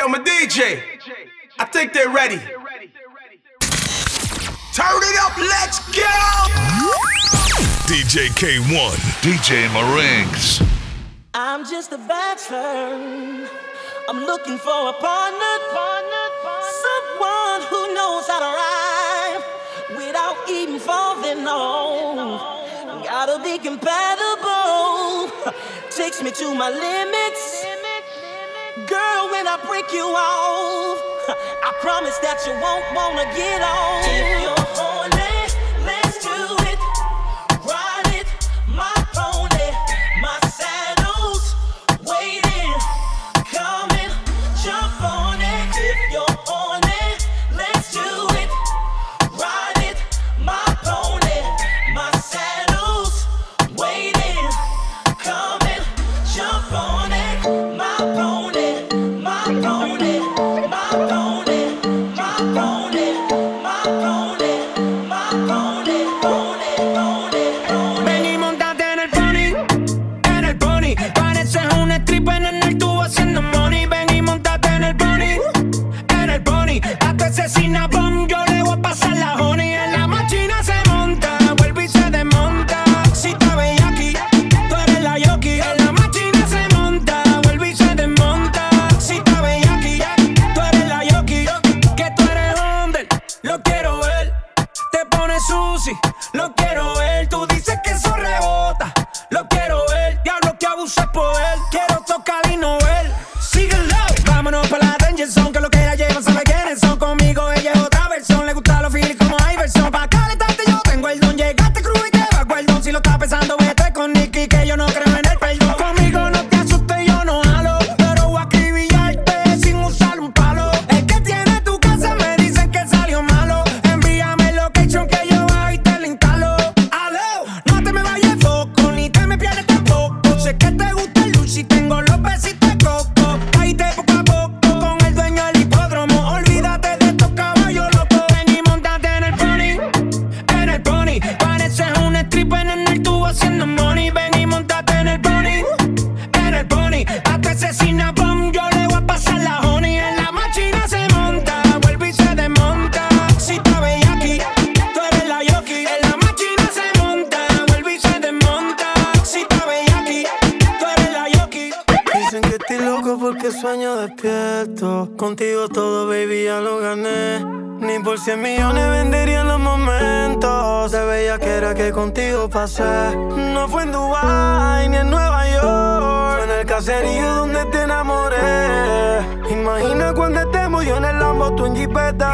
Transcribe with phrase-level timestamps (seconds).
[0.00, 0.80] yo, my DJ.
[1.58, 2.38] I think they're ready.
[4.78, 6.16] Turn it up, let's go!
[7.90, 10.62] DJ K1, DJ Marinks.
[11.34, 13.46] I'm just a bachelor.
[14.08, 16.72] I'm looking for a partner, partner, partner.
[16.86, 19.42] someone who knows how to ride
[19.98, 23.04] without even falling on.
[23.04, 25.30] Gotta be compatible.
[25.90, 27.66] Takes me to my limits.
[28.86, 29.09] Girl,
[29.40, 30.98] when I break you off,
[31.64, 34.59] I promise that you won't wanna get on.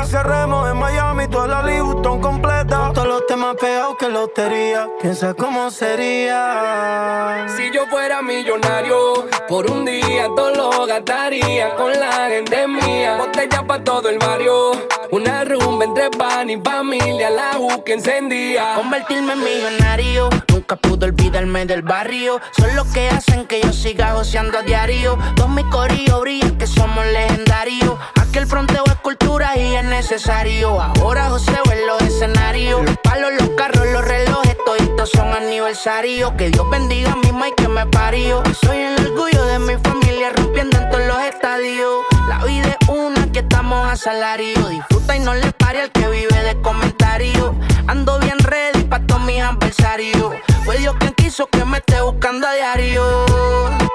[0.06, 2.78] Cerremos en Miami, toda la Louis Vuitton completa.
[2.78, 4.88] Con todos los temas pegados que lotería.
[5.00, 7.46] Piensa cómo sería.
[7.56, 13.16] Si yo fuera millonario, por un día todo lo gastaría con la gente mía.
[13.16, 14.72] Botella pa' todo el barrio,
[15.10, 18.74] una rumba entre pan y familia, la U que encendía.
[18.76, 22.40] Convertirme en millonario, nunca pude olvidarme del barrio.
[22.58, 25.18] Son los que hacen que yo siga joseando a diario.
[25.34, 27.94] Dos corillos brillan que somos legendarios.
[28.36, 30.78] Aquel fronteo es cultura y es necesario.
[30.78, 32.84] Ahora joseo en los escenarios.
[32.84, 36.32] Los palos, los carros, los relojes, toditos son aniversarios.
[36.32, 38.42] Que Dios bendiga a mi y que me parió.
[38.60, 42.04] Soy el orgullo de mi familia rompiendo en todos los estadios.
[42.28, 44.68] La vida es una que estamos a salario.
[44.68, 47.52] Disfruta y no le pare al que vive de comentarios.
[47.86, 50.34] Ando bien ready pa' todos mis adversarios.
[50.66, 53.02] Fue Dios quien quiso que me esté buscando a diario.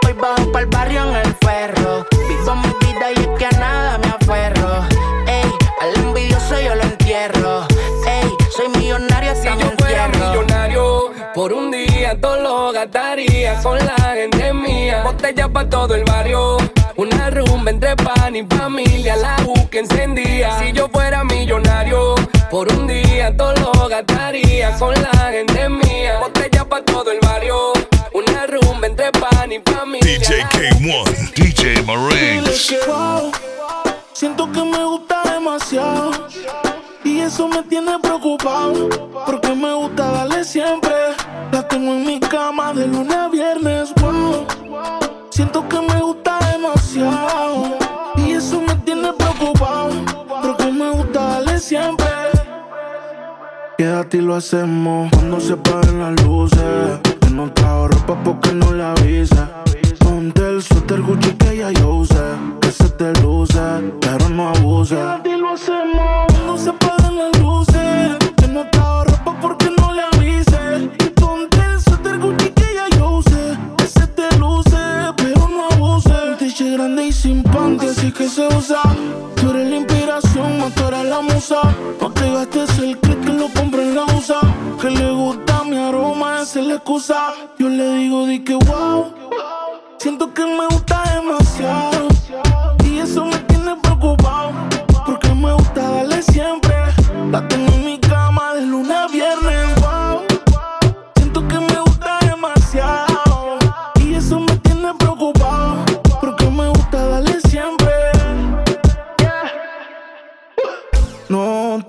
[0.04, 2.08] Hoy bajo pa'l barrio en el ferro.
[2.28, 4.86] Vivo mi vida y es que a nada me aferro.
[5.28, 7.68] Ey, al envidioso yo lo entierro.
[8.08, 13.78] Ey, soy millonario Si hasta yo fuera millonario, por un día todo lo gastaría con
[13.78, 15.04] la gente mía.
[15.04, 16.58] Botella pa' todo el barrio,
[16.96, 20.60] una rumba entre pan y familia, la U que encendía.
[20.60, 22.16] Si yo fuera millonario,
[22.50, 26.20] por un día todo lo gastaría con la gente mía.
[26.20, 27.74] Botella pa' todo el barrio,
[28.14, 30.20] una rumba entre pan y familia.
[30.20, 32.72] DJ K1, DJ Marinks.
[34.22, 36.12] Siento que me gusta demasiado.
[37.04, 38.88] Y eso me tiene preocupado.
[39.26, 40.94] Porque me gusta darle siempre.
[41.52, 43.92] La tengo en mi cama de lunes a viernes.
[44.00, 44.46] Wow,
[45.32, 47.80] siento que me gusta demasiado.
[48.18, 49.90] Y eso me tiene preocupado.
[50.44, 52.06] Porque me gusta darle siempre.
[53.80, 57.00] Quédate y lo hacemos cuando se apaguen las luces.
[57.22, 59.62] Yo no trajo ropa porque no la avisa.
[60.34, 62.16] Ponte el suéter Gucci que ya yo usé.
[62.62, 63.60] Que se te luce,
[64.00, 64.96] pero no abuse.
[65.26, 68.18] Y lo hacemos cuando se apagan las luces.
[68.38, 70.90] Que no te ropa porque no le avise.
[71.00, 73.58] Y el suéter Gucci que ya yo usé.
[73.78, 74.78] Que se te luce,
[75.18, 76.14] pero no abuse.
[76.62, 78.84] Un grande y sin panty, así que se usa.
[79.36, 81.62] Tú eres la inspiración, más tú eres la musa.
[82.00, 84.40] No te gastes el click que lo compre en la usa.
[84.80, 87.34] Que le gusta mi aroma, esa es la excusa.
[87.60, 89.12] Yo le digo, di que wow.
[90.02, 92.08] Siento que me gusta demasiado.
[92.86, 94.52] Y eso me tiene preocupado.
[95.06, 96.71] Porque me gusta darle siempre.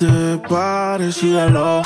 [0.07, 1.17] Te pares.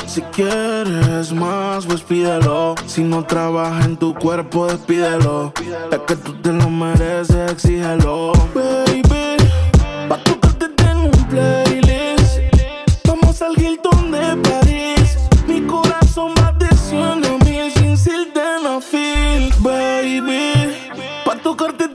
[0.07, 2.75] Si quieres más, pues pídelo.
[2.87, 5.53] Si no trabaja en tu cuerpo, despídelo.
[5.91, 8.33] Es que tú te lo mereces, exígelo.
[8.55, 9.37] Baby,
[10.09, 12.39] pa' tocarte tengo un playlist.
[13.07, 15.19] Vamos al Hilton de París.
[15.47, 19.53] Mi corazón va de 100 a mil sin sildenafil.
[19.61, 20.75] Baby,
[21.25, 21.89] pa' tocarte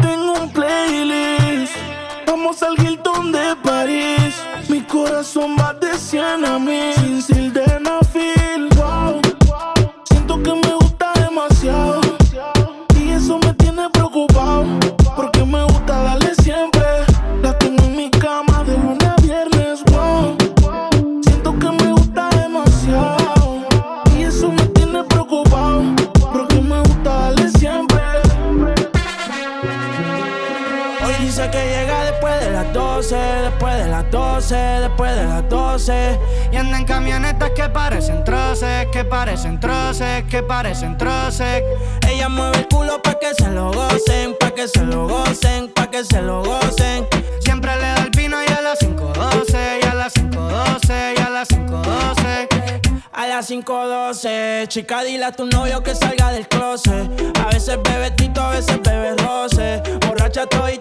[40.41, 41.63] parecen troces.
[42.07, 45.89] Ella mueve el culo pa' que se lo gocen, pa' que se lo gocen, pa'
[45.89, 47.07] que se lo gocen.
[47.39, 51.29] Siempre le da el pino y a las 5.12, y a las 5.12, y a
[51.29, 53.01] las 5.12.
[53.13, 57.09] A las 5.12, chica, dile a tu novio que salga del closet.
[57.39, 59.81] A veces bebe tito, a veces bebe roce.
[60.07, 60.80] Borracha todita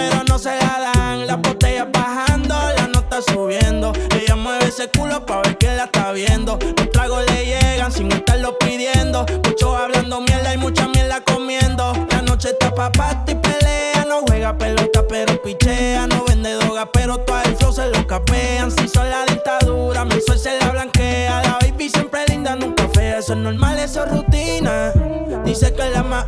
[0.00, 1.26] pero no se la dan.
[1.26, 3.92] Las botellas bajando, la nota subiendo.
[4.18, 6.58] Ella mueve ese culo pa' ver que la está viendo.
[6.76, 9.26] Los tragos le llegan sin estarlo pidiendo.
[9.44, 11.92] Muchos hablando mierda y mucha mierda comiendo.
[12.10, 12.90] La noche está pa'
[13.26, 14.06] y pelea.
[14.08, 16.06] No juega pelota, pero pichea.
[16.06, 18.70] No vende droga, pero todo el flow se lo capean.
[18.70, 21.42] Si son la dictadura, mi sol se la blanquea.
[21.42, 23.18] La baby siempre linda, nunca fea.
[23.18, 24.92] Eso es normal, eso es rutina.
[25.44, 26.24] Dice que la más,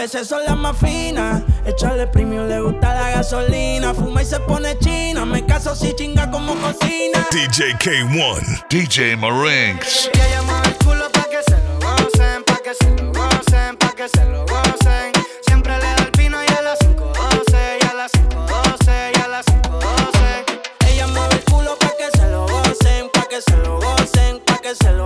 [0.00, 1.42] veces son las más finas.
[1.66, 3.92] Echarle premium, le gusta la gasolina.
[3.92, 5.26] Fuma y se pone china.
[5.26, 7.26] Me caso si chinga como cocina.
[7.30, 10.10] DJ K1, DJ Marinks.
[10.14, 13.76] Y ella mueve el culo pa' que se lo gocen, pa' que se lo gocen,
[13.76, 15.12] pa' que se lo gocen.
[15.46, 19.28] Siempre le da el pino y a las 5.12, y a las 5.12, y a
[19.28, 20.88] las 5.12.
[20.88, 24.58] Ella mueve el culo pa' que se lo gocen, pa' que se lo gocen, pa'
[24.62, 24.99] que se lo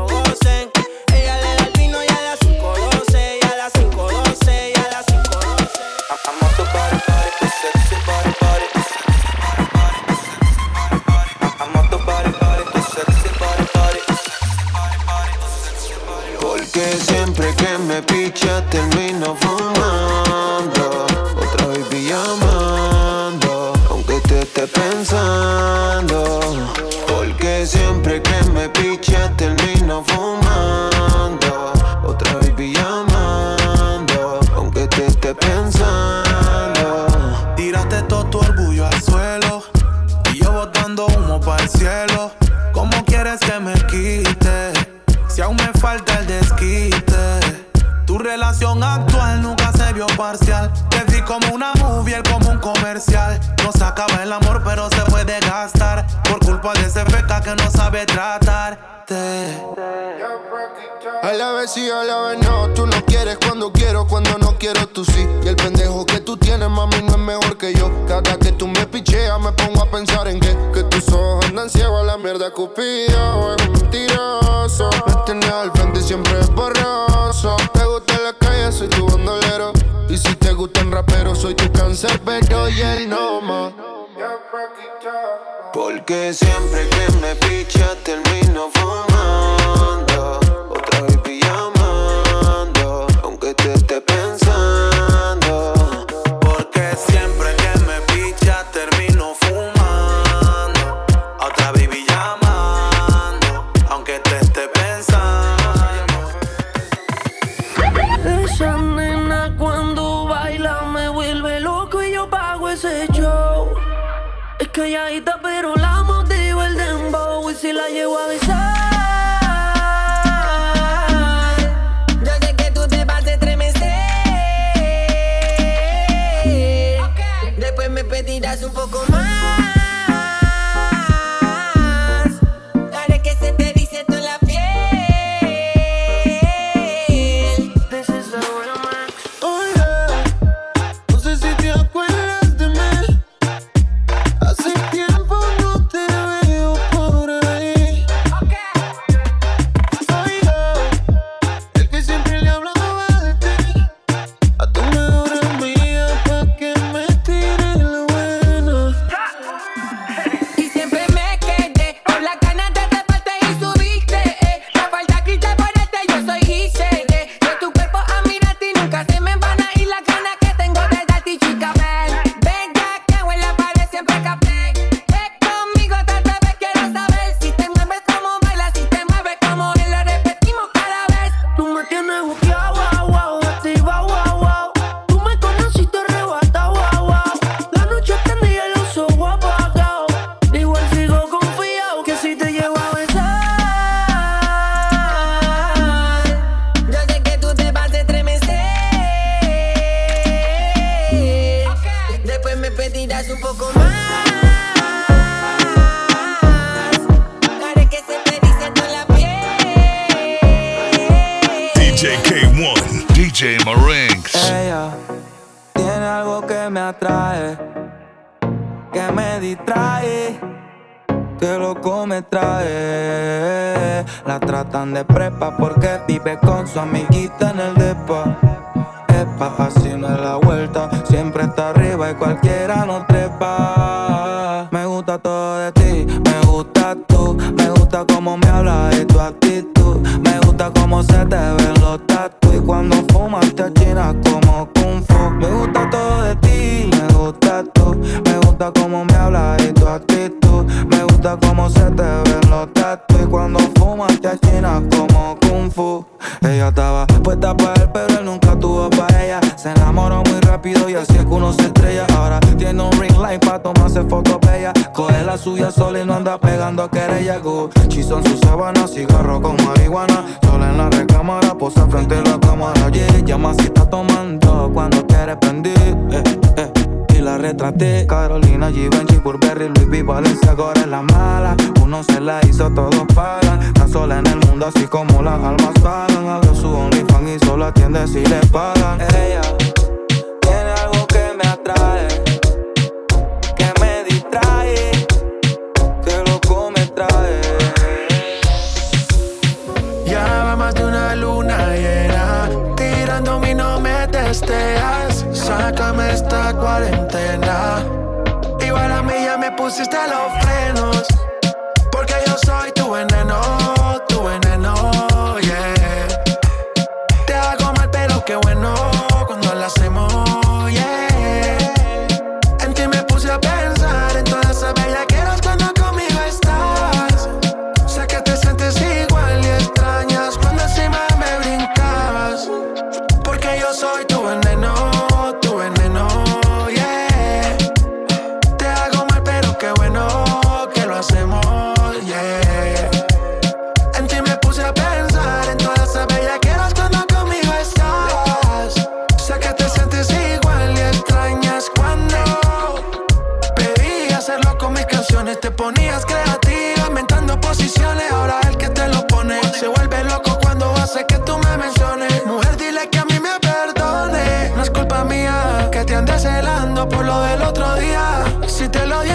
[266.35, 270.25] Ahora pegando querella Gucci son sus sábanas, cigarro con marihuana.
[270.43, 272.89] Sola en la recámara, posa frente a la cámara.
[272.91, 275.79] Yeah, llama si está tomando cuando quiere prender.
[276.11, 276.23] Eh,
[276.57, 276.73] eh.
[277.17, 278.05] Y la retraté.
[278.09, 283.05] Carolina, Givenchy, Burberry, Louis V, Valencia Ahora es la mala, uno se la hizo, todos
[283.15, 283.63] pagan.
[283.63, 285.14] Está sola en el mundo así como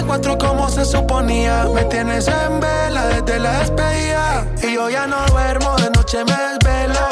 [0.09, 1.65] cuatro como se suponía.
[1.71, 4.47] Me tienes en vela desde la despedida.
[4.63, 7.08] Y yo ya no duermo, de noche me desvela.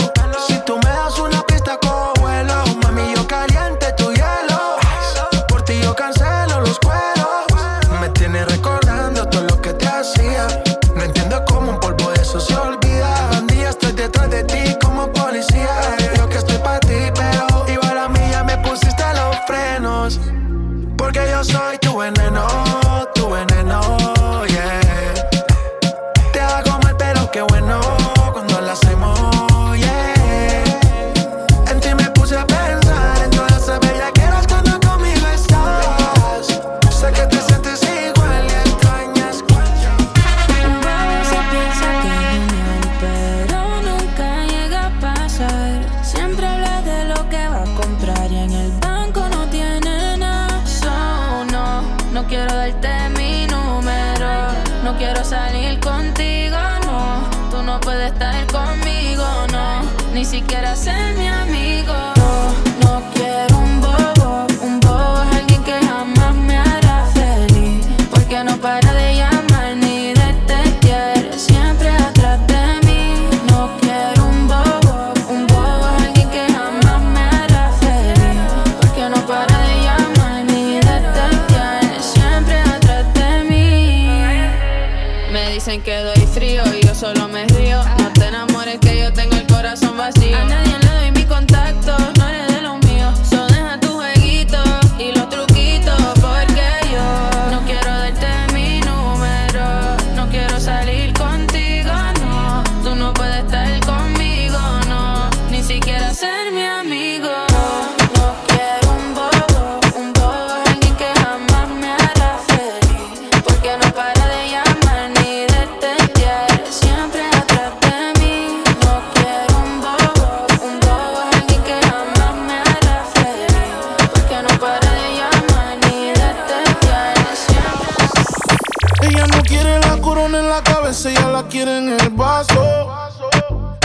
[131.58, 132.88] quiere en el vaso.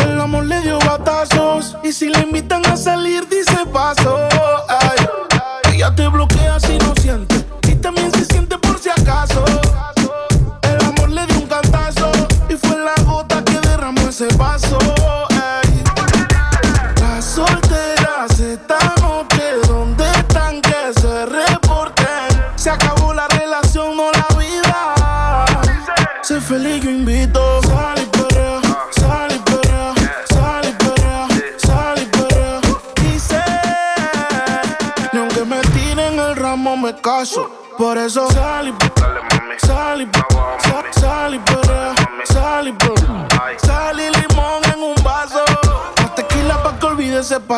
[0.05, 1.75] El amor le dio batazos.
[1.83, 4.32] Y si le invitan a salir, dice paso.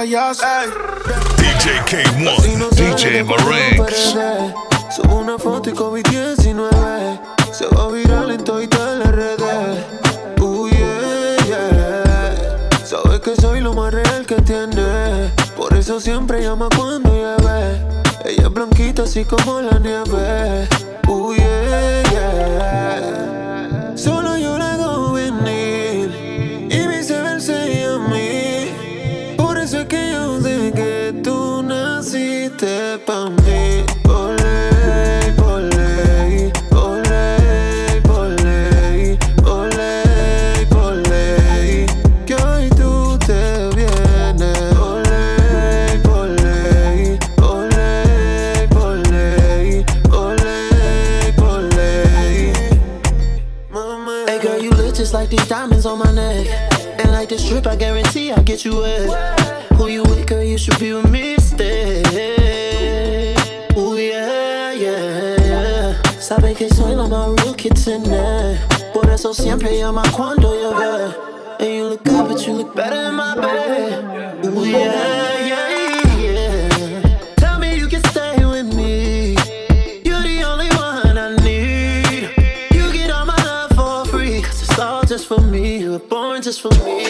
[0.04, 4.14] DJ K1, DJ Marenx.
[4.94, 9.38] Subo una foto y COVID-19 se va viral en toda la red.
[10.42, 12.68] Uy, yeah, yeah.
[12.84, 15.32] Sabes que soy lo más real que tiene.
[15.56, 17.80] Por eso siempre llama cuando llueve.
[18.26, 20.68] Ella es blanquita así como la nieve.
[57.74, 59.68] I guarantee I'll get you wet.
[59.72, 60.44] Who you with, girl?
[60.44, 62.06] You should be with me instead.
[63.76, 66.02] Ooh, yeah, yeah, yeah.
[66.20, 68.60] Sabe que soy la más real que tener.
[68.92, 71.16] Por eso siempre llama cuando llueve.
[71.58, 74.46] And you look good, but you look better in my bed.
[74.46, 75.64] Ooh, yeah, yeah.
[85.06, 85.78] just for me.
[85.78, 87.03] You were born just for me.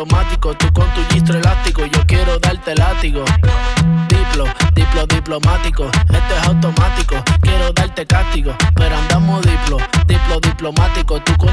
[0.00, 3.22] diplomático, tú con tu gistro elástico, yo quiero darte látigo.
[4.08, 11.36] Diplo, diplo diplomático, esto es automático, quiero darte castigo, pero andamos diplo, diplo diplomático, tú
[11.36, 11.49] con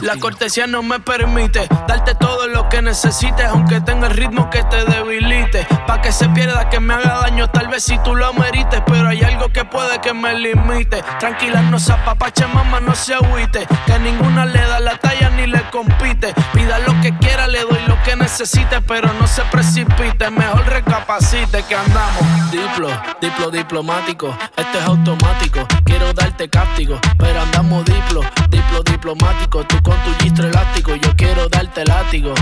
[0.00, 4.62] la cortesía no me permite darte todo lo que necesites, aunque tenga el ritmo que
[4.64, 5.66] te debilite.
[5.86, 9.08] Pa' que se pierda, que me haga daño, tal vez si tú lo merites, pero
[9.08, 11.02] hay algo que puede que me limite.
[11.20, 13.66] Tranquila, no se apapache, mamá, no se agüite.
[13.86, 16.32] Que ninguna le da la talla ni le compite.
[16.54, 20.30] Pida lo que quiera, le doy lo que necesite, pero no se precipite.
[20.30, 22.50] Mejor recapacite que andamos.
[22.50, 22.88] Diplo,
[23.20, 25.66] diplo diplomático, esto es automático.
[25.84, 31.48] Quiero darte castigo, pero andamos diplo, diplo diplomático Tú con tu gistro elástico, yo quiero
[31.48, 32.32] darte látigo.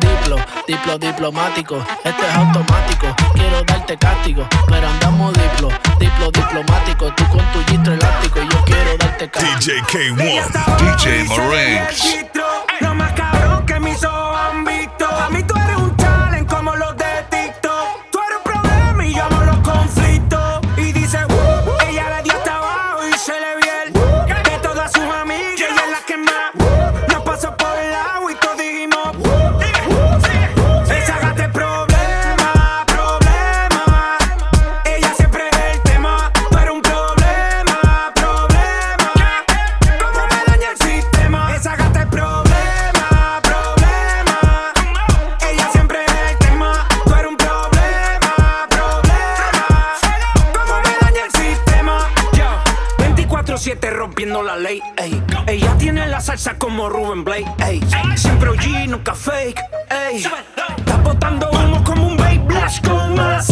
[0.00, 3.14] Diplo, diplo diplomático, este es automático.
[3.34, 7.12] Quiero darte castigo, pero andamos diplo, diplo diplomático.
[7.14, 9.58] Tú con tu gistro elástico, yo quiero darte castigo.
[9.58, 12.16] DJ K1, DJ Morangs.
[54.64, 54.80] Ey.
[55.46, 57.44] Ella tiene la salsa como Ruben Blake.
[57.58, 57.80] Ey.
[58.16, 59.60] Siempre OG, nunca fake.
[59.90, 60.16] Ey.
[60.16, 62.38] Está botando humo como un vape.
[62.38, 63.50] Blash con más.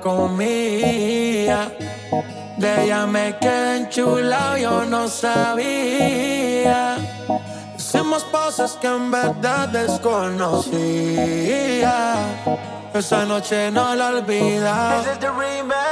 [0.00, 1.72] comía.
[2.56, 6.96] De ella me quedé enchulado, yo no sabía.
[7.76, 10.64] Hicimos cosas que en verdad desconocía.
[12.94, 15.02] Esa noche no la olvidaba.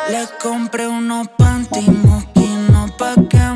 [0.09, 3.52] Le compré unos panty moquinos pa' que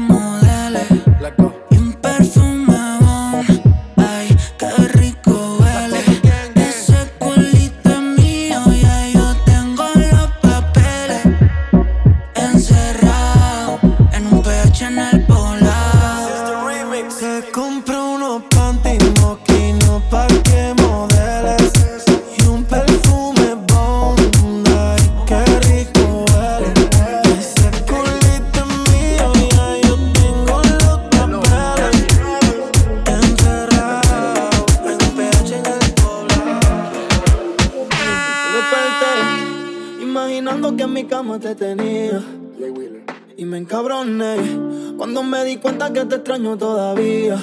[45.96, 47.42] que te extraño todavía.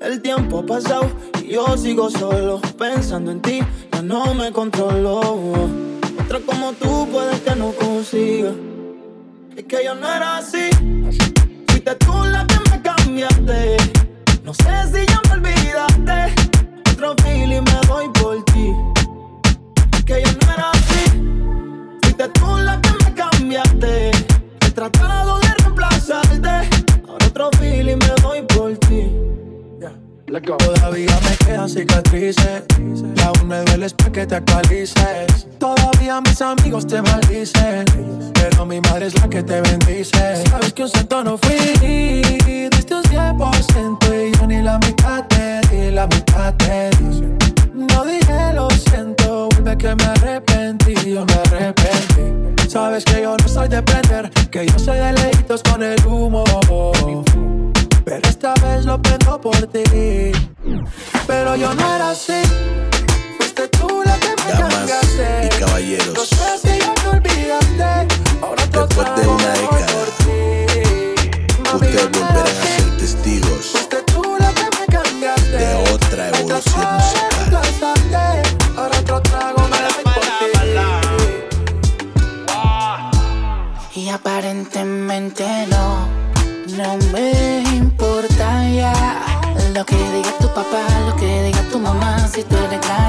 [0.00, 1.10] El tiempo ha pasado
[1.42, 3.58] y yo sigo solo pensando en ti,
[3.92, 5.18] ya no me controlo.
[6.20, 8.52] Otra como tú puede que no consiga.
[9.56, 10.70] Es que yo no era así.
[11.66, 13.76] Fuiste tú la que me cambiaste.
[14.44, 16.32] No sé si ya me olvidaste.
[16.92, 18.72] Otro feeling me doy por ti.
[19.96, 21.04] Es que yo no era así.
[22.02, 24.10] Fuiste tú la que me cambiaste.
[24.60, 25.27] He tratado
[30.28, 32.64] Todavía me quedan cicatrices.
[32.78, 37.84] Y aún me duele pa' que te actualices Todavía mis amigos te maldicen
[38.34, 40.44] Pero mi madre es la que te bendice.
[40.50, 41.56] Sabes que un santo no fui
[42.70, 47.22] Diste un 100% y yo ni la mitad te di La mitad te di.
[47.74, 53.48] No dije lo siento Vuelve que me arrepentí, yo me arrepentí Sabes que yo no
[53.48, 56.44] soy de prender Que yo soy de lejitos con el humo
[58.08, 59.82] pero esta vez lo prendo por ti.
[61.26, 62.40] Pero yo no era así.
[63.36, 65.44] Fuiste tú la que me cambiaste.
[65.44, 66.14] y caballeros.
[66.14, 67.84] No sé si ya me olvidaste.
[68.40, 70.38] Ahora otro Después de trago una década, por ti.
[71.64, 75.58] Mami, Ustedes volverán a ser testigos Fuiste tú la que me cambiaste.
[75.58, 78.42] de otra evolución musical.
[78.76, 80.24] Ahora otro trago me doy por
[83.92, 84.00] ti.
[84.00, 85.44] Y aparentemente
[92.38, 93.07] Si tú eres grande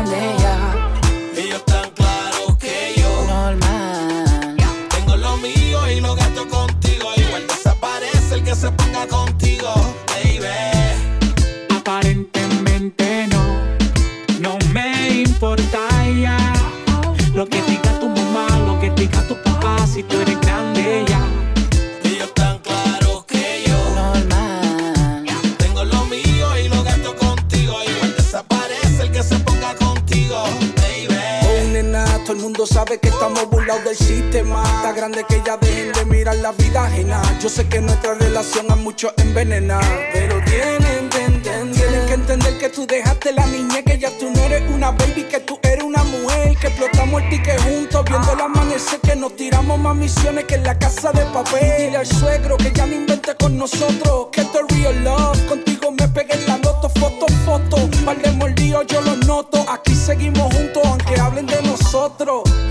[32.30, 34.62] todo el mundo sabe que estamos burlados del sistema.
[34.64, 37.20] Está grande que ya dejen de mirar la vida ajena.
[37.42, 39.80] Yo sé que nuestra relación a muchos envenena.
[40.14, 44.30] Pero tienen que entender, tienen que entender que tú dejaste la niñez, que ya tú
[44.30, 46.56] no eres una baby, que tú eres una mujer.
[46.58, 50.66] Que explotamos el ticket juntos, viendo el amanecer, que nos tiramos más misiones que en
[50.66, 51.74] la casa de papel.
[51.80, 55.48] Dile al suegro que ya no invente con nosotros, que esto es real love.
[55.48, 57.90] Contigo me pegué en la loto, foto, foto.
[58.06, 59.66] Par de mordidos yo los noto.
[59.68, 61.69] Aquí seguimos juntos, aunque hablen de nosotros.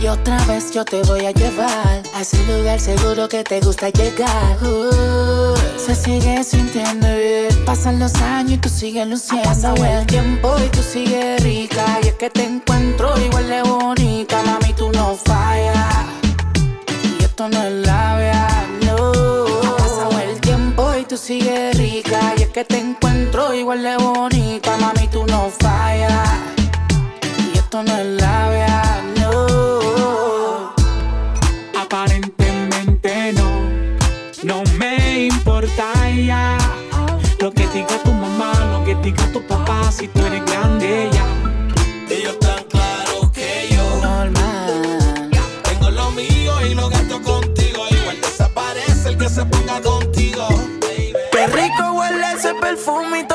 [0.00, 3.88] Y otra vez yo te voy a llevar a ese lugar seguro que te gusta
[3.88, 4.56] llegar.
[4.62, 7.64] Uh, se sigue sintiendo bien.
[7.66, 9.48] Pasan los años y tú sigues luciendo.
[9.50, 11.98] Ha pasado el tiempo y tú sigues rica.
[12.04, 14.40] Y es que te encuentro igual de bonita.
[14.44, 16.06] Mami, tú no fallas.
[17.18, 18.46] Y esto no es labia,
[18.86, 19.12] no.
[19.68, 22.34] Ha pasado el tiempo y tú sigues rica.
[22.36, 24.76] Y es que te encuentro igual de bonita.
[24.76, 26.28] Mami, tú no fallas.
[27.52, 28.57] Y esto no es labia,
[37.78, 41.26] diga tu mamá, lo que diga tu papá Si tú eres grande ya
[42.10, 45.30] Ellos tan claros que yo Normal
[45.62, 47.84] tengo lo mío y lo gasto contigo.
[47.90, 50.48] Igual desaparece el que se ponga contigo,
[50.80, 51.12] baby.
[51.32, 53.27] Qué rico huele ese perfumito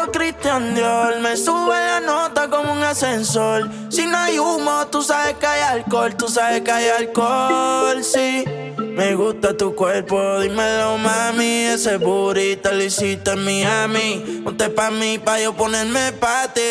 [2.94, 3.70] ascensor.
[3.90, 8.46] Si no hay humo, tú sabes que hay alcohol Tú sabes que hay alcohol, sí.
[8.78, 11.66] Me gusta tu cuerpo, dímelo mami.
[11.66, 14.42] Ese burrito lo hiciste en Miami.
[14.44, 16.62] Ponte pa' mí, pa' yo ponerme pa' ti.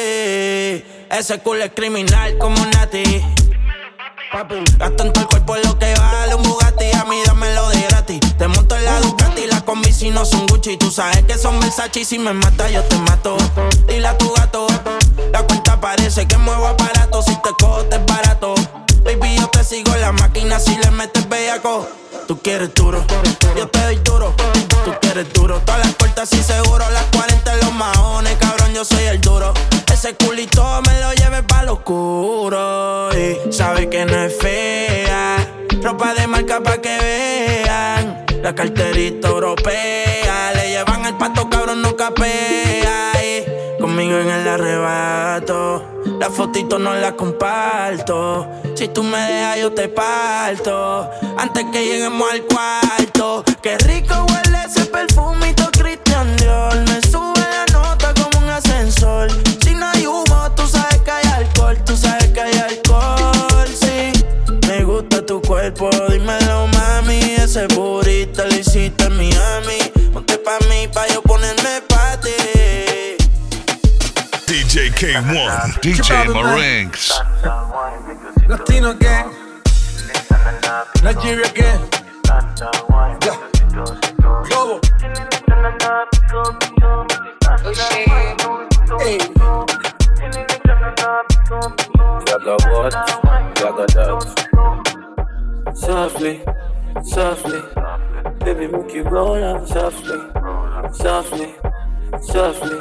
[1.11, 3.03] Ese culo es criminal como Nati.
[4.79, 6.87] Gasto en todo el cuerpo lo que vale un Bugatti.
[6.97, 8.21] A mí dámelo de gratis.
[8.39, 10.77] Te monto en la Ducati Las combi si no son Gucci.
[10.77, 13.37] Tú sabes que son Versace y Si me mata yo te mato.
[13.89, 14.67] Dile a tu gato
[15.33, 17.23] La cuenta parece que muevo aparato.
[17.23, 18.55] Si te cojo, te es barato.
[19.05, 21.89] Baby, yo te sigo la máquina si le metes bellaco.
[22.29, 23.05] Tú quieres duro,
[23.57, 24.35] yo te doy duro.
[24.85, 26.85] Tú quieres duro, todas las puertas y seguro.
[26.91, 29.53] Las 40 en los maones, cabrón, yo soy el duro.
[29.93, 33.11] Ese culito me lo lleve pa' lo oscuro.
[33.13, 35.37] Y sabe que no es fea.
[35.83, 38.25] Ropa de marca pa' que vean.
[38.43, 40.53] La carterita europea.
[40.55, 42.72] Le llevan el pato, cabrón, no capea.
[44.21, 45.83] En el arrebato.
[46.21, 48.47] La fotito no la comparto.
[48.75, 51.09] Si tú me dejas, yo te parto.
[51.39, 53.43] Antes que lleguemos al cuarto.
[53.63, 55.62] Qué rico huele ese perfumito
[75.03, 77.11] K1, DJ Marinks.
[78.49, 79.35] Latino gang.
[81.03, 81.91] Nigeria gang.
[83.27, 83.51] Yeah.
[84.47, 84.79] Globo.
[89.01, 89.19] Hey.
[92.29, 92.95] Yaga what?
[93.59, 94.23] Yaga that.
[95.75, 96.45] Softly,
[97.03, 97.61] softly,
[98.45, 100.21] baby, make you roll out softly,
[100.95, 101.57] softly,
[102.21, 102.81] softly,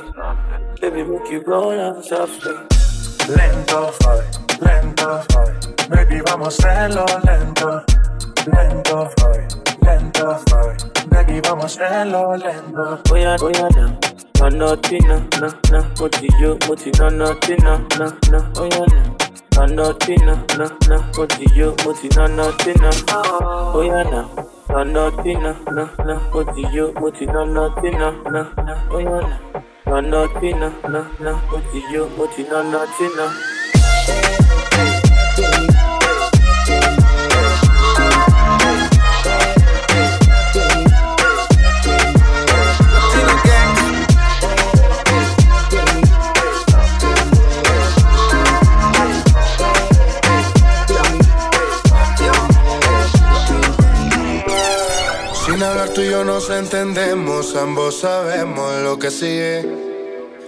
[0.81, 2.53] baby, make you roll out softly.
[3.29, 4.25] Lento, suave,
[4.59, 5.53] lento, suave.
[5.89, 7.83] Baby, vamos a hacerlo lento.
[8.51, 9.47] Lento, suave,
[9.81, 10.77] lento, suave.
[11.09, 12.99] Baby, vamos a hacerlo lento.
[13.09, 13.97] Voy a, voy a, na,
[14.39, 18.39] na, na, ti, na, na, na, moti, yo, moti, na, na, ti, na, na, na,
[18.55, 19.40] voy a, na.
[19.55, 20.97] na nothing, no, no, no.
[21.17, 22.89] Mo ti yo, mo ti na nothing, no.
[23.73, 24.27] Oh yeah, na,
[24.69, 26.15] na nothing, no, no, no.
[26.33, 28.43] Mo ti yo, mo ti na nothing, no, no.
[28.91, 29.37] Oh yeah, na,
[29.85, 31.33] na nothing, no, no, no.
[31.51, 33.60] Mo ti yo, mo ti na nothing, no.
[56.23, 59.65] Nos entendemos, ambos sabemos lo que sigue.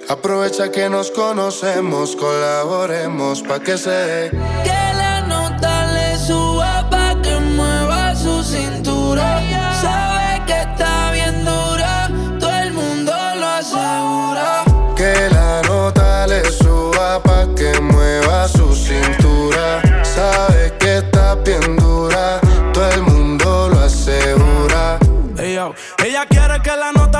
[0.09, 4.29] Aprovecha que nos conocemos, colaboremos pa' que se dé.
[4.63, 9.41] Que la nota le suba pa' que mueva su cintura.
[9.81, 12.09] Sabe que está bien dura,
[12.39, 14.63] todo el mundo lo asegura.
[14.95, 19.81] Que la nota le suba pa' que mueva su cintura.
[20.03, 22.41] Sabe que está bien dura,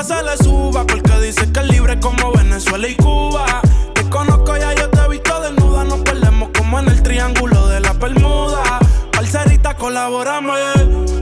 [0.04, 3.62] se le suba porque dice que es libre como Venezuela y Cuba.
[3.94, 7.80] Te conozco ya yo te he visto desnuda, nos perdemos como en el triángulo de
[7.80, 8.80] la Bermuda.
[9.14, 10.52] Parcerita, colaborame,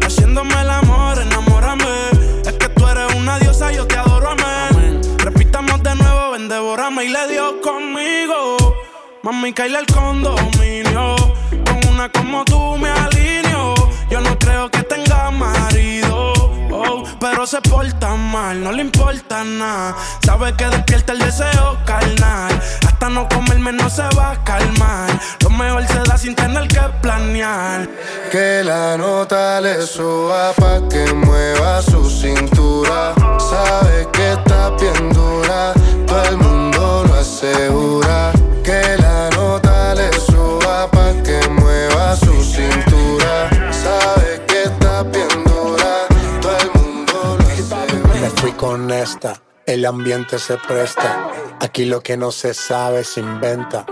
[0.04, 2.10] haciéndome el amor, enamórame.
[2.44, 5.02] Es que tú eres una diosa, yo te adoro, amén.
[5.20, 8.58] Repitamos de nuevo, ven, devórame y le dio conmigo.
[9.22, 11.15] Mami, caíle el condominio.
[11.65, 13.20] Con una como tú me alineo.
[17.62, 19.96] Se porta mal, no le importa nada.
[20.25, 22.52] Sabe que despierta el deseo carnal.
[22.88, 25.10] Hasta no comerme no se va a calmar.
[25.44, 27.88] Lo mejor se da sin tener que planear.
[28.31, 33.13] Que la nota le suba pa' que mueva su cintura.
[33.40, 35.73] Sabe que está bien dura,
[36.08, 38.31] todo el mundo lo asegura.
[48.58, 51.29] Con esta, el ambiente se presta.
[51.60, 53.85] Aquí lo que no se sabe se inventa.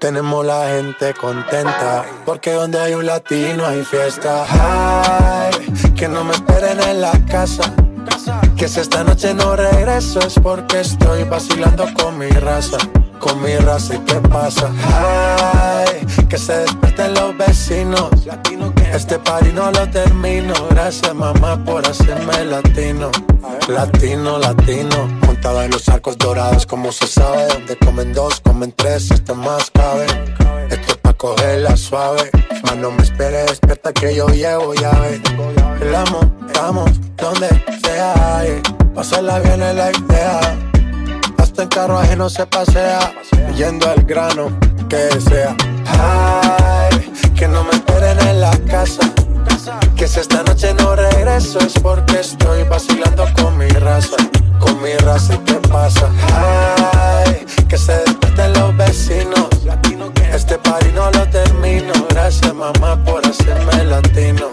[0.00, 4.46] Tenemos la gente contenta, porque donde hay un latino hay fiesta.
[4.48, 5.52] Ay,
[5.94, 7.72] que no me esperen en la casa.
[8.56, 12.78] Que si esta noche no regreso es porque estoy vacilando con mi raza.
[13.18, 14.70] Con mi raza y qué pasa.
[14.92, 18.10] Ay, que se despierten los vecinos.
[18.94, 20.54] Este party no lo termino.
[20.70, 23.10] Gracias mamá por hacerme latino.
[23.68, 24.96] Latino, latino.
[25.26, 27.48] Montado en los arcos dorados como se sabe.
[27.48, 30.06] Donde comen dos, comen tres, este más cabe.
[30.70, 32.30] Esto es pa' cogerla suave.
[32.64, 35.20] Más no me espere, despierta que yo llevo llave.
[35.82, 37.48] El amo, estamos donde
[37.84, 38.42] sea.
[38.94, 40.71] Pasarla bien es la idea.
[41.58, 43.12] En carro ajeno se pasea.
[43.56, 44.50] Yendo al grano,
[44.88, 45.56] que sea.
[45.86, 49.02] Ay, que no me esperen en la casa.
[49.96, 54.16] Que si esta noche no regreso es porque estoy vacilando con mi raza.
[54.58, 56.08] Con mi raza, ¿y qué pasa?
[56.34, 59.02] Ay, que se despierten los besos
[60.62, 61.92] party no lo termino.
[62.10, 64.48] Gracias mamá por hacerme latino.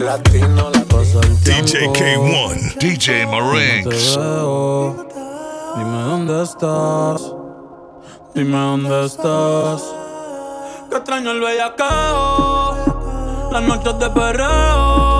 [0.00, 1.94] Latino, la cosa DJ tiempo.
[1.94, 4.18] K1, DJ Marinx.
[5.76, 7.34] Dime dónde estás.
[8.34, 9.82] Dime dónde estás.
[10.88, 12.76] Que extraño el bellacao.
[13.50, 15.13] Las noches de perreo.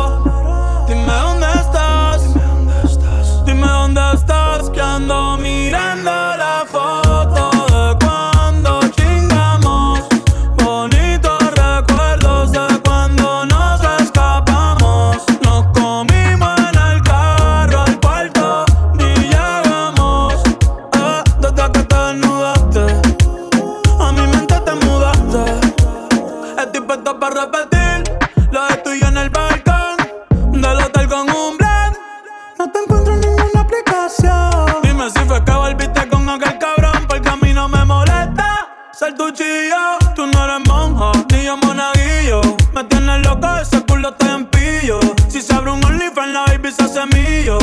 [39.14, 40.14] Molesta ser tu chillo.
[40.14, 42.40] Tú no eres monja, ni yo monaguillo.
[42.74, 45.00] Me tienes loco, ese culo estoy en pillo.
[45.28, 47.58] Si se abre un OnlyFans, la baby se hace mío.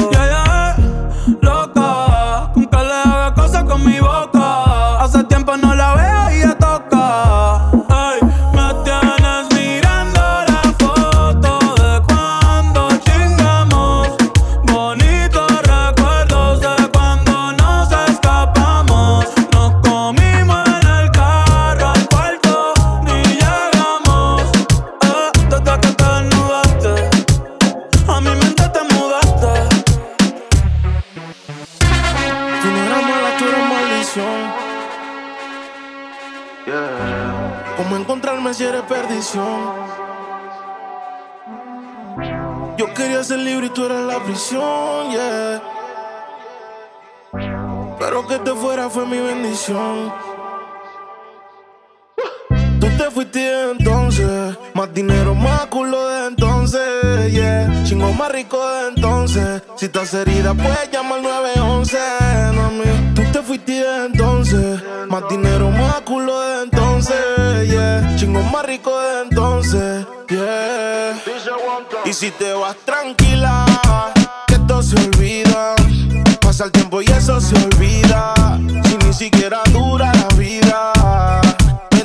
[43.22, 45.62] Yo quería ser libre y tú eras la prisión, yeah.
[48.00, 50.12] Pero que te fuera fue mi bendición.
[52.80, 57.84] Tú te fuiste entonces, más dinero, más culo de entonces, yeah.
[57.84, 59.62] Chingo más rico de entonces.
[59.76, 61.98] Si estás herida, puedes llamar al 911,
[62.56, 63.14] mami.
[63.14, 68.16] Tú te fuiste entonces, más dinero, más culo de entonces, yeah.
[68.16, 70.08] Chingo más rico de entonces,
[72.06, 73.66] Y si te vas tranquila,
[74.48, 75.76] que esto se olvida.
[76.40, 78.34] Pasa el tiempo y eso se olvida.
[78.86, 80.94] Si ni siquiera dura la vida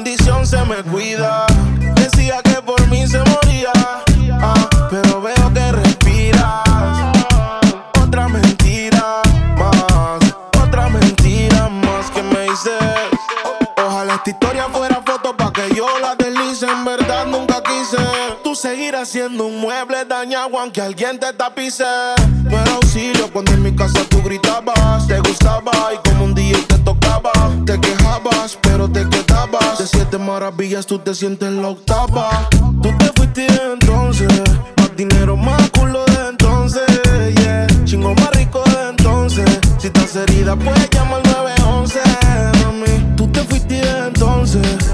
[0.06, 1.46] bendición se me cuida.
[1.96, 3.72] Decía que por mí se moría,
[4.32, 6.62] ah, pero veo que respiras.
[8.00, 9.22] Otra mentira
[9.56, 12.72] más, otra mentira más que me dices.
[13.84, 16.66] Ojalá esta historia fuera foto pa' que yo la deslice.
[16.66, 16.95] En.
[16.95, 16.95] Tú
[18.56, 21.84] seguirás siendo un mueble dañado aunque alguien te tapice.
[22.44, 25.06] No era auxilio cuando en mi casa tú gritabas.
[25.06, 27.32] Te gustaba y como un día te tocaba.
[27.66, 29.78] Te quejabas, pero te quedabas.
[29.78, 32.48] De siete maravillas tú te sientes la octava.
[32.82, 34.28] Tú te fuiste entonces.
[34.78, 36.86] Más dinero, más culo de entonces.
[37.36, 37.66] Yeah.
[37.84, 39.44] Chingo más rico de entonces.
[39.78, 42.00] Si estás herida, puedes llamar al 911.
[42.64, 44.85] Mami, tú te fuiste entonces.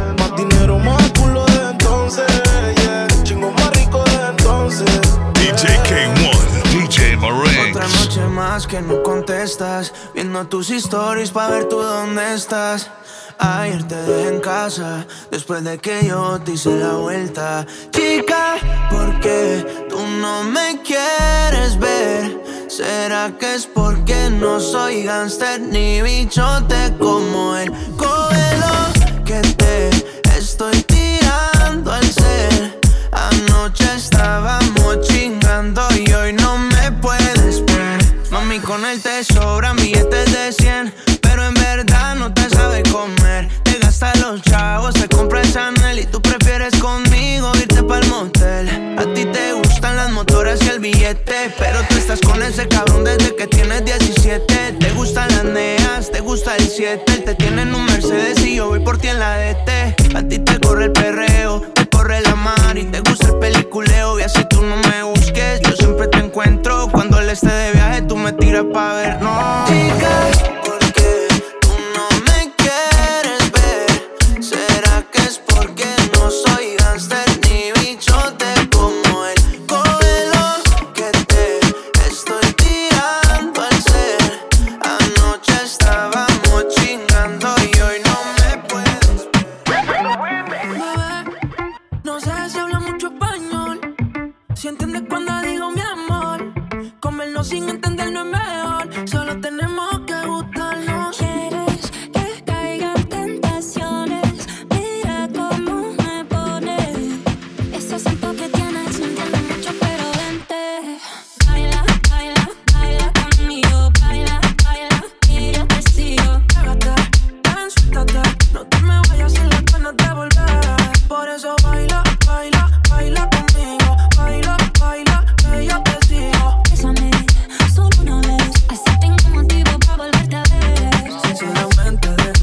[8.61, 9.94] Que no contestas.
[10.12, 12.90] Viendo tus stories pa' ver tú dónde estás.
[13.38, 17.66] Ayer te dejé en casa después de que yo te hice la vuelta.
[17.92, 18.57] Chica,
[18.90, 22.42] ¿por qué tú no me quieres ver?
[22.68, 28.76] ¿Será que es porque no soy gangster ni bichote como el Cógelo
[29.24, 29.88] que te
[30.36, 32.78] estoy tirando al ser?
[33.12, 35.91] Anoche estábamos chingando
[38.72, 43.46] con él te sobran billetes de 100, pero en verdad no te sabe comer.
[43.64, 48.96] Te gasta los chavos, te compra el Chanel y tú prefieres conmigo irte pa'l motel.
[48.98, 53.04] A ti te gustan las motoras y el billete, pero tú estás con ese cabrón
[53.04, 54.76] desde que tienes 17.
[54.80, 57.12] Te gustan las neas, te gusta el 7.
[57.12, 60.16] Él te tiene en un Mercedes y yo voy por ti en la DT.
[60.16, 64.18] A ti te corre el perreo, te corre la mar y te gusta el peliculeo.
[64.18, 66.88] Y así tú no me busques, yo siempre te encuentro.
[66.90, 67.82] Cuando él esté de viaje,
[68.22, 69.64] me tiras pa' ver, no.
[69.66, 70.51] Chicas,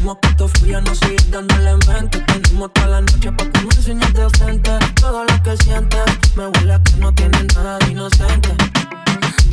[0.09, 2.17] moquito frío, no sigues dándole mente.
[2.73, 4.71] Toda la noche pa' que me de frente.
[4.95, 6.03] Todo lo que sientes,
[6.35, 7.13] me huele a que no
[7.53, 8.49] nada de inocente.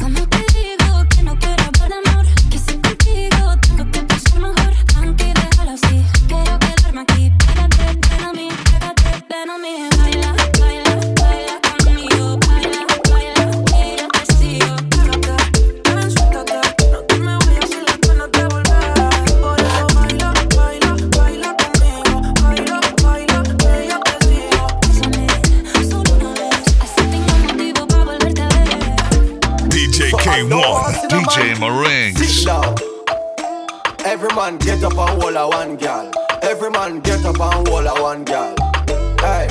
[0.00, 2.26] ¿Cómo te digo que no quiero hablar amor?
[2.50, 4.72] Que si contigo tengo que pasar mejor.
[4.86, 5.96] Tranqui, déjalo así.
[6.26, 7.32] Quiero quedarme aquí.
[7.38, 9.95] Pégate, ven a mí.
[30.44, 32.46] one, DJ Marings.
[34.04, 36.12] Every man get up and walla a one girl.
[36.42, 38.54] Every man get up and walla a one girl.
[39.20, 39.48] Hey.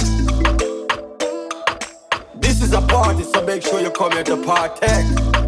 [2.36, 5.45] This is a party, so make sure you come here to partake.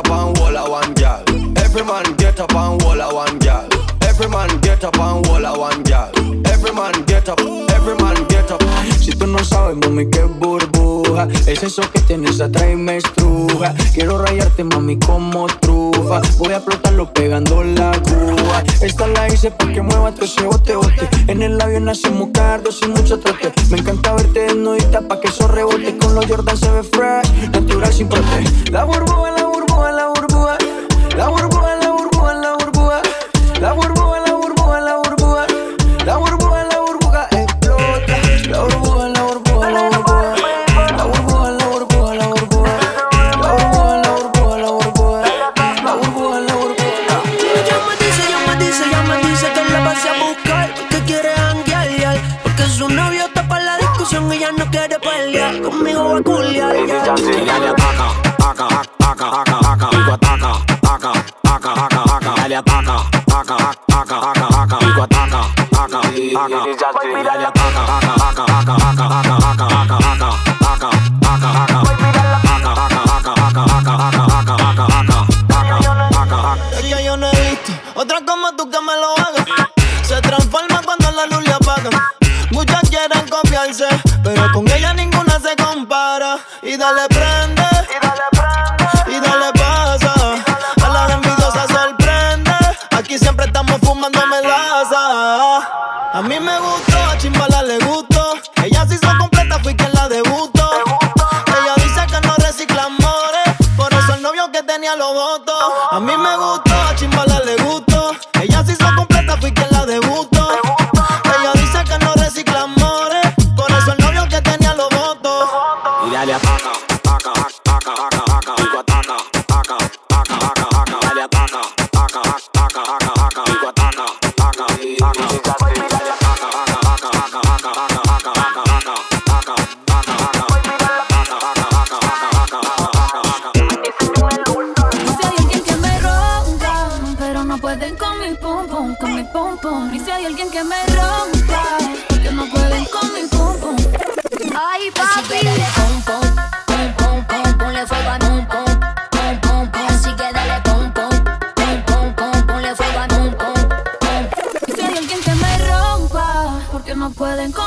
[0.00, 1.22] up and walla one gal.
[1.58, 3.68] Every man get up and walla one girl.
[4.02, 6.10] Every man get up and walla one girl.
[6.46, 8.62] Every man get up, every man get up.
[8.98, 11.28] Si tú no sabes, mami, qué burbuja.
[11.46, 13.74] Es eso que tienes atrás y me estruja.
[13.94, 15.69] Quiero rayarte, mami, como tú.
[16.38, 18.64] Voy a explotarlo pegando la aguja.
[18.80, 21.08] Esta la hice para que mueva todo ese bote bote.
[21.28, 23.52] En el avión hacemos cardo sin mucho trote.
[23.70, 25.96] Me encanta verte desnudita pa' que eso rebote.
[25.98, 28.44] Con los Jordan se ve fresh, natural sin prote.
[28.72, 30.58] La burbuja, la burbuja, la burbuja.
[31.16, 31.49] La burbuja.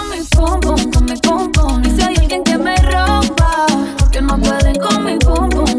[0.04, 1.84] con mi pum pum, con mi pum pum.
[1.84, 3.66] Y si hay alguien que me rompa,
[3.98, 5.73] porque no pueden con mi pum pum.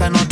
[0.00, 0.29] esta noche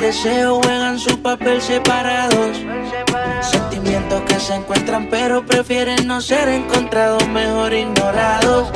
[0.00, 2.56] deseo juegan su papel separados.
[3.42, 8.72] Sentimientos que se encuentran pero prefieren no ser encontrados, mejor ignorados.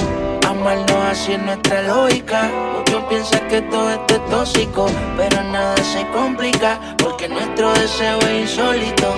[0.47, 2.51] Amarnos así es nuestra lógica.
[2.77, 8.51] Muchos piensan que todo esto es tóxico, pero nada se complica porque nuestro deseo es
[8.51, 9.14] insólito.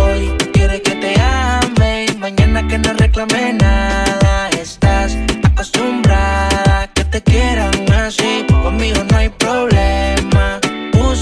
[0.00, 4.48] Hoy quieres que te ame y mañana que no reclame nada.
[4.50, 9.73] Estás acostumbrada a que te quieran así, conmigo no hay problema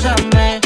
[0.02, 0.60] Úsame,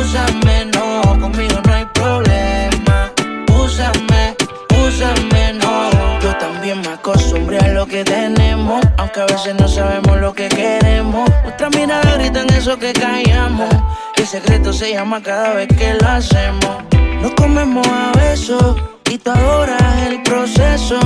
[0.00, 3.12] úsame, no, conmigo no hay problema.
[3.56, 4.36] Úsame,
[4.84, 6.18] úsame, no.
[6.20, 10.48] Yo también me acostumbré a lo que tenemos, aunque a veces no sabemos lo que
[10.48, 11.30] queremos.
[11.44, 13.72] Nuestra mirada ahorita en eso que callamos.
[14.16, 16.82] El secreto se llama cada vez que lo hacemos.
[17.22, 18.74] Nos comemos a besos
[19.08, 20.98] y tú adoras el proceso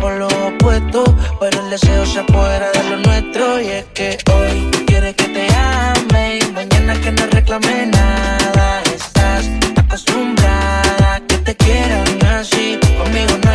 [0.00, 1.04] por lo opuesto,
[1.38, 5.46] pero el deseo se apodera de lo nuestro y es que hoy quieres que te
[5.54, 8.82] ame y mañana que no reclame nada.
[8.94, 13.49] Estás acostumbrada a que te quieran así, conmigo no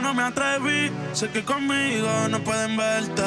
[0.00, 0.90] no me atreví.
[1.12, 3.22] Sé que conmigo no pueden verte.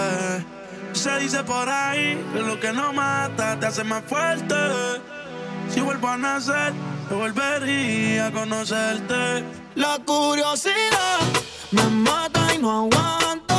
[0.94, 4.56] Se dice por ahí que lo que no mata te hace más fuerte.
[5.70, 6.74] Si vuelvo a nacer,
[7.10, 9.44] yo volvería a conocerte.
[9.76, 11.20] La curiosidad
[11.72, 13.53] me mata y no aguanta.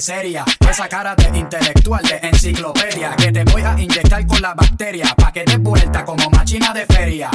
[0.00, 5.14] seria, esa cara de intelectual de enciclopedia que te voy a inyectar con la bacteria
[5.16, 7.30] pa' que des vuelta como máquina de feria.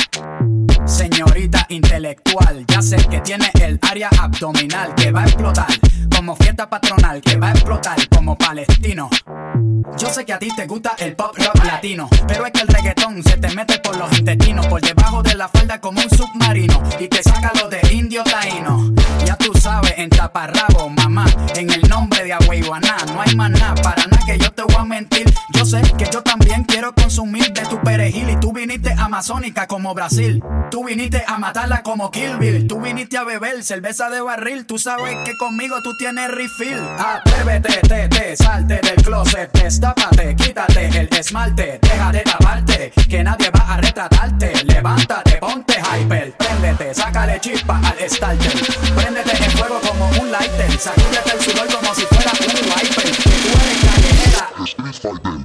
[0.86, 5.68] Señorita intelectual, ya sé que tiene el área abdominal que va a explotar,
[6.16, 9.09] como fiesta patronal que va a explotar como palestino.
[9.97, 12.68] Yo sé que a ti te gusta el pop rock latino, pero es que el
[12.68, 16.82] reggaetón se te mete por los intestinos, por debajo de la falda como un submarino
[16.99, 18.91] y te saca lo de indio taíno.
[19.26, 22.12] Ya tú sabes, en taparrabo, mamá, en el nombre
[22.46, 22.62] güey.
[22.62, 25.34] No hay maná, para nada que yo te voy a mentir.
[25.54, 26.33] Yo sé que yo te
[26.74, 28.32] quiero consumir de tu perejil.
[28.32, 30.44] Y tú viniste amazónica como Brasil.
[30.72, 32.68] Tú viniste a matarla como Kill Bill.
[32.68, 34.66] Tú viniste a beber cerveza de barril.
[34.66, 36.80] Tú sabes que conmigo tú tienes refill.
[36.98, 39.52] Atrévete, te, te, salte del closet.
[39.54, 41.80] Destápate, quítate el esmalte.
[41.80, 44.66] Deja de taparte, que nadie va a retratarte.
[44.66, 46.34] Levántate, ponte hyper.
[46.38, 48.52] Préndete, sácale chispa al starter.
[48.96, 50.72] Préndete el fuego como un lighter.
[50.80, 53.12] Sacúdete el sudor como si fuera un wiper.
[53.12, 55.43] Que tú eres callejera.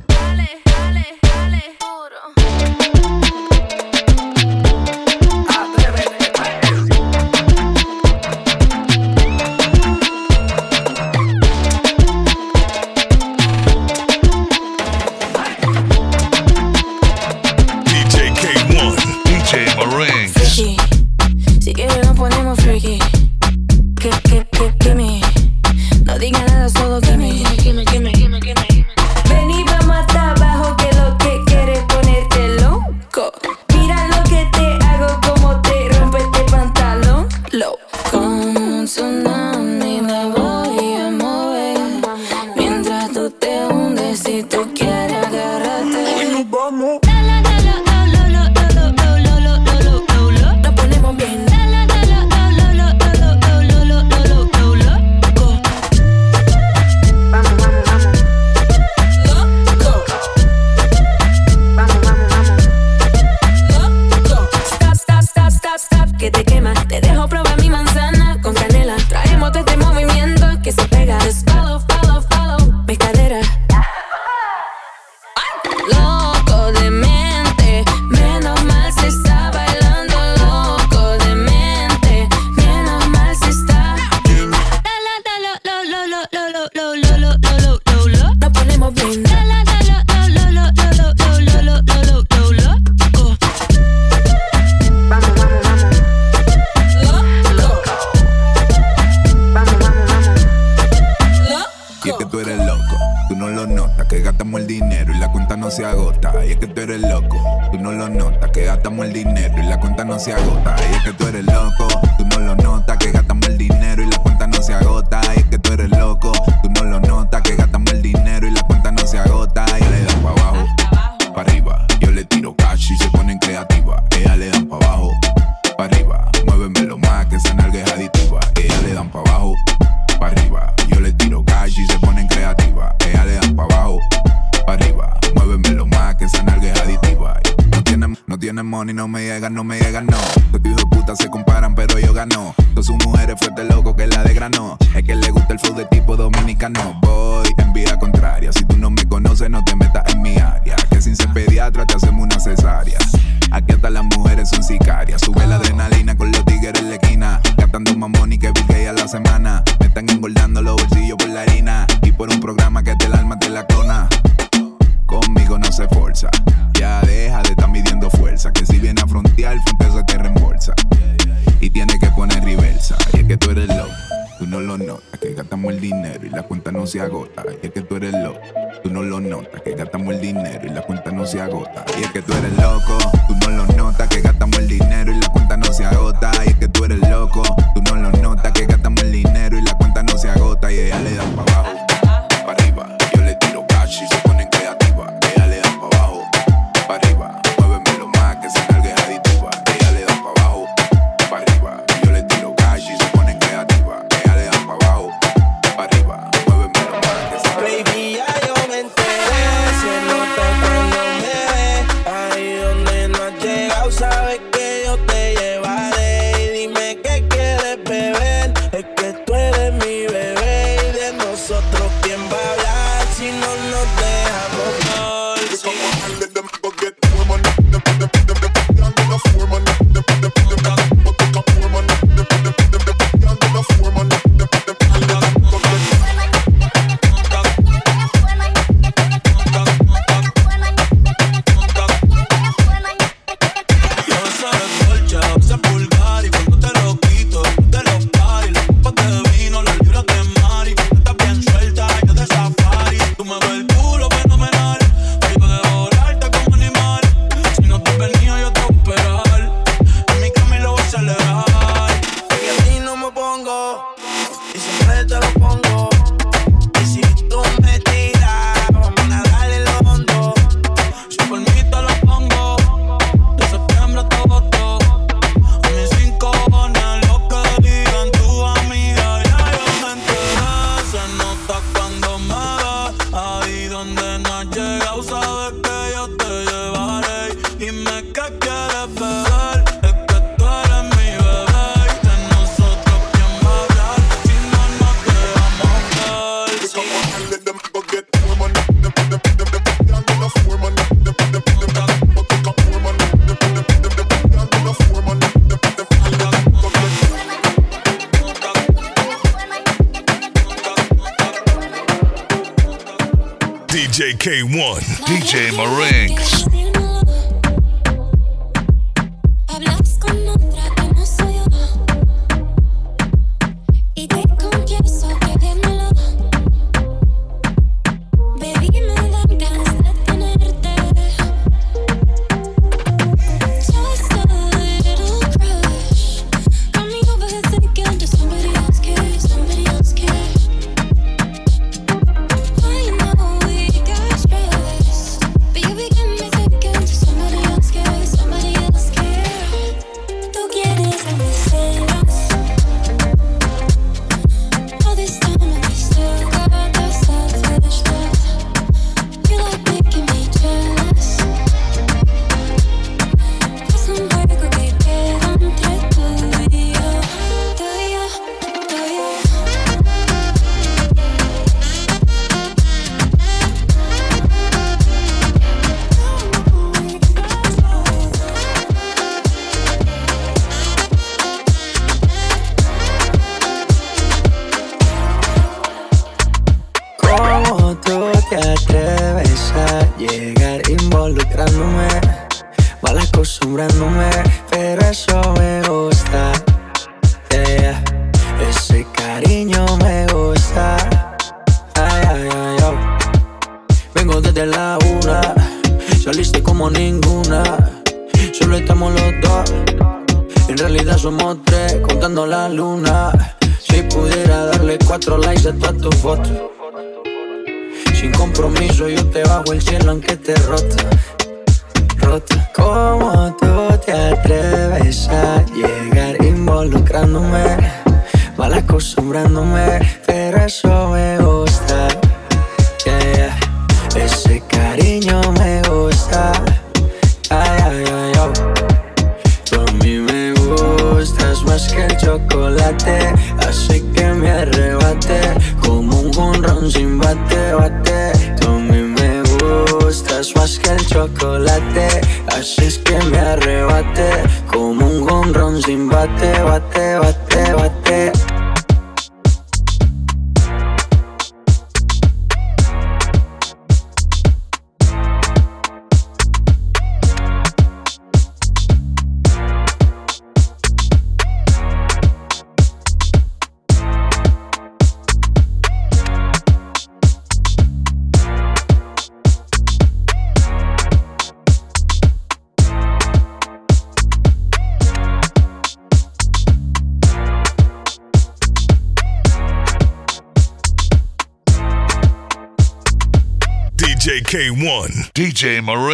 [495.38, 495.87] DJ K1, DJ Marinks.